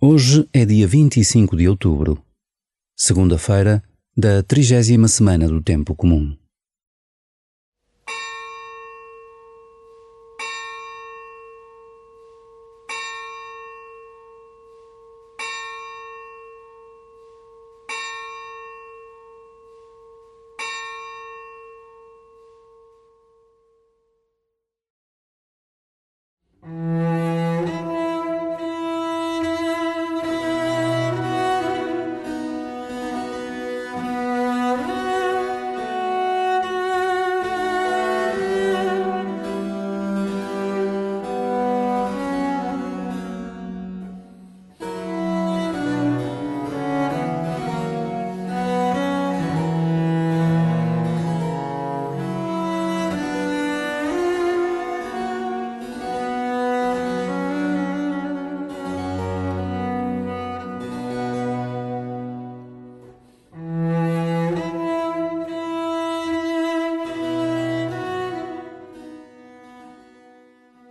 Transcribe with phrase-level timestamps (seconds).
[0.00, 2.24] Hoje é dia 25 de outubro,
[2.96, 3.82] segunda-feira
[4.16, 6.36] da trigésima semana do Tempo Comum.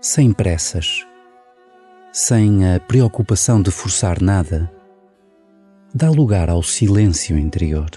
[0.10, 1.06] Sem pressas,
[2.14, 4.72] sem a preocupação de forçar nada,
[5.94, 7.90] dá lugar ao silêncio interior.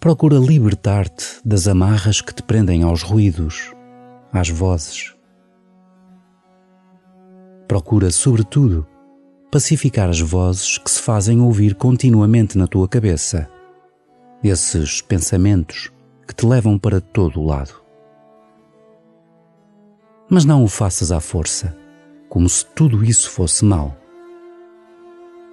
[0.00, 3.74] Procura libertar-te das amarras que te prendem aos ruídos,
[4.32, 5.14] às vozes.
[7.68, 8.86] Procura, sobretudo,
[9.50, 13.46] pacificar as vozes que se fazem ouvir continuamente na tua cabeça,
[14.42, 15.92] esses pensamentos
[16.26, 17.81] que te levam para todo o lado
[20.32, 21.76] mas não o faças à força,
[22.26, 23.94] como se tudo isso fosse mau.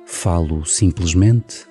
[0.06, 1.68] Falo simplesmente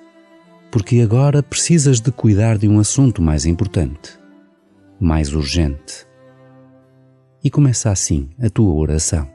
[0.69, 4.19] porque agora precisas de cuidar de um assunto mais importante,
[4.99, 6.05] mais urgente.
[7.43, 9.27] E começa assim a tua oração.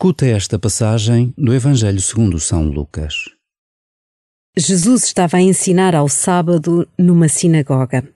[0.00, 3.14] Escuta esta passagem do Evangelho segundo São Lucas.
[4.56, 8.08] Jesus estava a ensinar ao sábado numa sinagoga.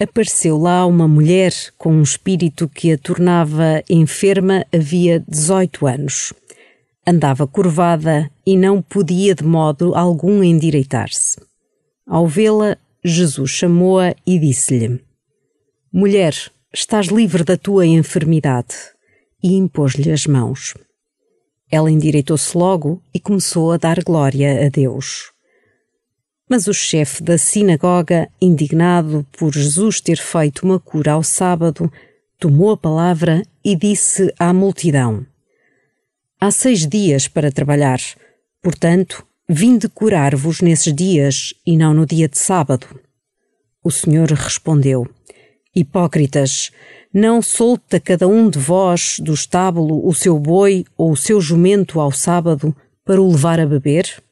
[0.00, 6.32] Apareceu lá uma mulher com um espírito que a tornava enferma havia 18 anos.
[7.06, 11.40] Andava curvada e não podia de modo algum endireitar-se.
[12.04, 15.00] Ao vê-la, Jesus chamou-a e disse-lhe:
[15.92, 16.34] Mulher,
[16.74, 18.74] estás livre da tua enfermidade.
[19.40, 20.74] E impôs-lhe as mãos.
[21.70, 25.30] Ela endireitou-se logo e começou a dar glória a Deus.
[26.48, 31.92] Mas o chefe da sinagoga, indignado por Jesus ter feito uma cura ao sábado,
[32.38, 35.26] tomou a palavra e disse à multidão:
[36.40, 38.00] Há seis dias para trabalhar,
[38.62, 42.86] portanto, Vinde curar-vos nesses dias e não no dia de sábado.
[43.82, 45.08] O Senhor respondeu:
[45.74, 46.70] Hipócritas,
[47.12, 52.00] não solta cada um de vós do estábulo o seu boi ou o seu jumento
[52.00, 52.74] ao sábado
[53.04, 54.22] para o levar a beber?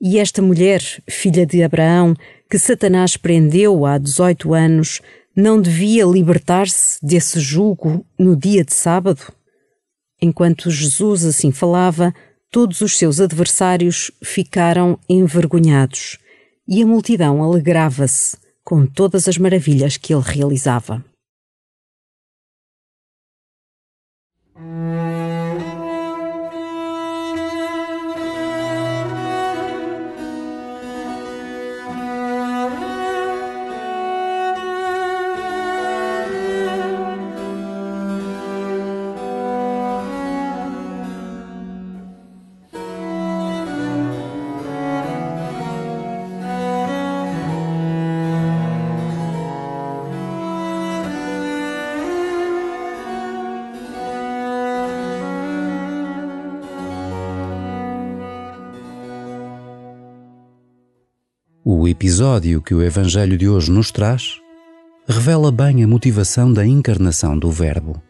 [0.00, 2.14] E esta mulher, filha de Abraão,
[2.48, 5.00] que Satanás prendeu há dezoito anos,
[5.34, 9.32] não devia libertar-se desse julgo no dia de sábado?
[10.20, 12.14] Enquanto Jesus assim falava,
[12.50, 16.18] todos os seus adversários ficaram envergonhados
[16.66, 21.04] e a multidão alegrava-se com todas as maravilhas que ele realizava.
[24.60, 25.17] 嗯。
[61.80, 64.42] O episódio que o Evangelho de hoje nos traz
[65.06, 68.02] revela bem a motivação da encarnação do Verbo: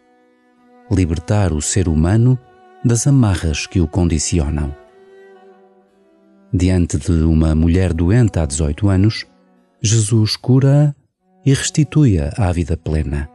[0.90, 2.38] libertar o ser humano
[2.82, 4.74] das amarras que o condicionam.
[6.50, 9.26] Diante de uma mulher doente há 18 anos,
[9.82, 10.94] Jesus cura-a
[11.44, 13.28] e restitui-a à vida plena.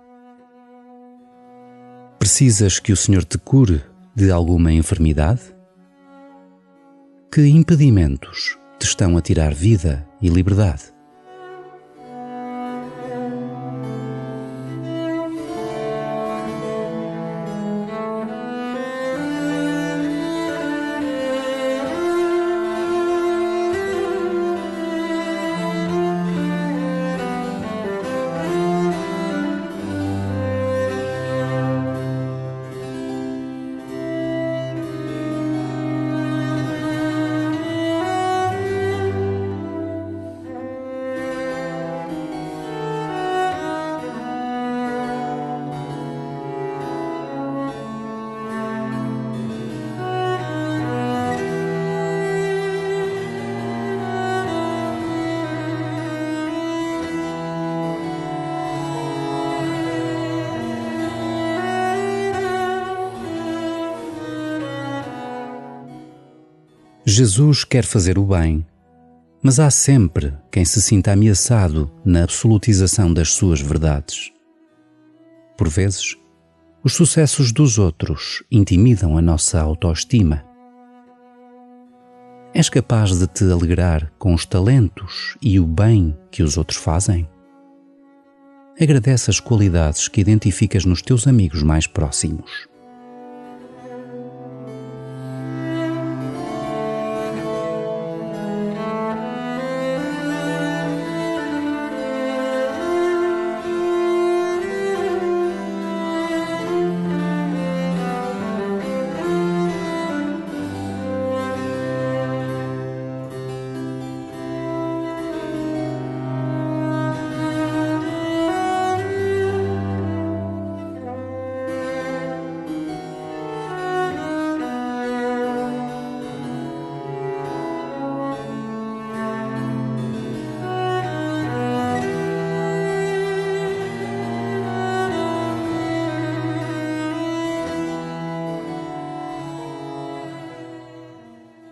[2.18, 3.83] Precisas que o Senhor te cure
[4.15, 5.41] de alguma enfermidade?
[7.31, 10.93] Que impedimentos te estão a tirar vida e liberdade.
[67.05, 68.65] Jesus quer fazer o bem,
[69.41, 74.31] mas há sempre quem se sinta ameaçado na absolutização das suas verdades.
[75.57, 76.15] Por vezes,
[76.81, 80.45] os sucessos dos outros intimidam a nossa autoestima.
[82.53, 87.27] És capaz de te alegrar com os talentos e o bem que os outros fazem?
[88.79, 92.73] Agradece as qualidades que identificas nos teus amigos mais próximos.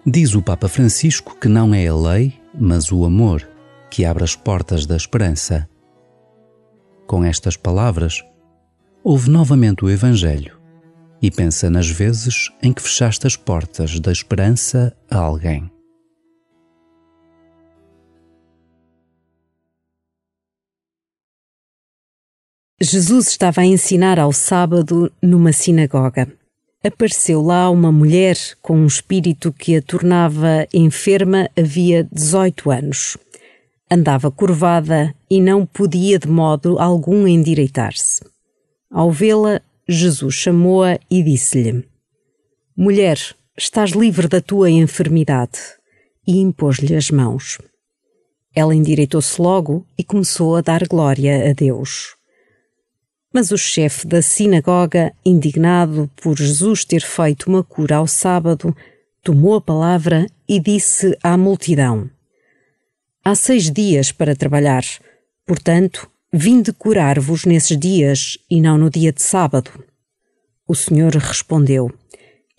[0.06, 3.48] Diz o Papa Francisco que não é a lei, mas o amor
[3.88, 5.70] que abre as portas da esperança.
[7.06, 8.24] Com estas palavras,
[9.04, 10.60] ouve novamente o Evangelho
[11.22, 15.70] e pensa nas vezes em que fechaste as portas da esperança a alguém.
[22.82, 26.41] Jesus estava a ensinar ao sábado numa sinagoga
[26.84, 33.18] apareceu lá uma mulher com um espírito que a tornava enferma havia 18 anos.
[33.90, 38.24] Andava curvada e não podia de modo algum endireitar-se.
[38.90, 41.86] Ao vê-la, Jesus chamou-a e disse-lhe:
[42.76, 43.20] Mulher,
[43.58, 45.60] estás livre da tua enfermidade.
[46.26, 47.58] E impôs-lhe as mãos.
[48.54, 52.16] Ela endireitou-se logo e começou a dar glória a Deus.
[53.34, 58.76] Mas o chefe da sinagoga, indignado por Jesus ter feito uma cura ao sábado,
[59.24, 62.10] tomou a palavra e disse à multidão:
[63.24, 64.84] Há seis dias para trabalhar,
[65.46, 69.72] portanto, vim de curar-vos nesses dias e não no dia de sábado.
[70.68, 71.90] O Senhor respondeu: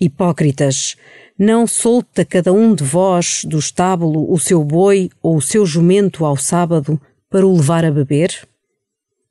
[0.00, 0.96] Hipócritas,
[1.38, 6.24] não solta cada um de vós do estábulo o seu boi ou o seu jumento
[6.24, 8.48] ao sábado para o levar a beber?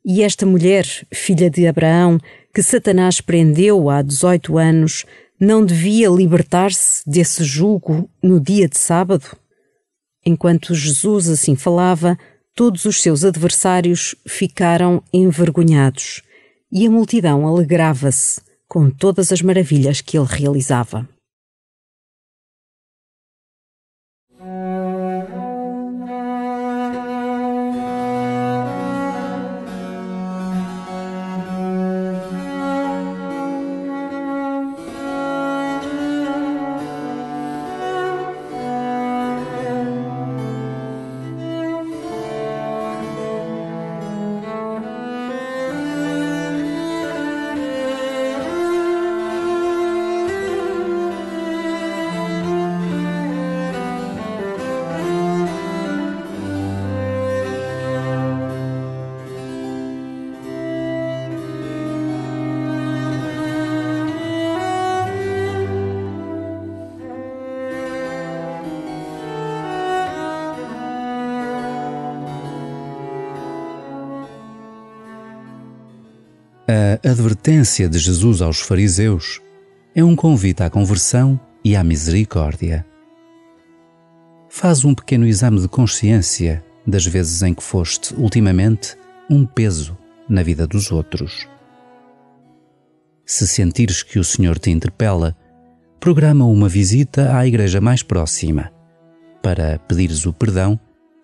[0.03, 2.17] E esta mulher, filha de Abraão,
[2.53, 5.05] que Satanás prendeu há dezoito anos,
[5.39, 9.25] não devia libertar-se desse julgo no dia de sábado?
[10.25, 12.17] Enquanto Jesus assim falava,
[12.55, 16.21] todos os seus adversários ficaram envergonhados
[16.71, 21.07] e a multidão alegrava-se com todas as maravilhas que ele realizava.
[76.73, 79.41] A advertência de Jesus aos fariseus
[79.93, 82.85] é um convite à conversão e à misericórdia.
[84.47, 88.95] Faz um pequeno exame de consciência das vezes em que foste, ultimamente,
[89.29, 89.97] um peso
[90.29, 91.45] na vida dos outros.
[93.25, 95.35] Se sentires que o Senhor te interpela,
[95.99, 98.71] programa uma visita à igreja mais próxima
[99.43, 100.79] para pedires o perdão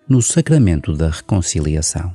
[0.06, 2.14] no sacramento da reconciliação.